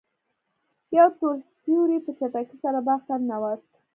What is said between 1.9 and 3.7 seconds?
په چټکۍ سره باغ ته ننوت.